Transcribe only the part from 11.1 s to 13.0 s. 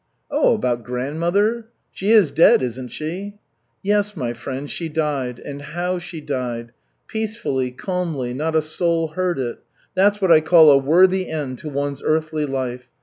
end to one's earthly life.